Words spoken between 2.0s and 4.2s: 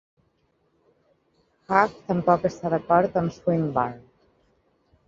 tampoc està d'acord amb Swinburne.